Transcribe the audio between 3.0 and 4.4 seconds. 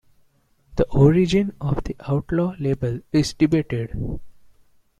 is debated.